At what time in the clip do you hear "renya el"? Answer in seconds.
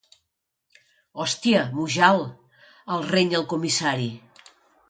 3.13-3.49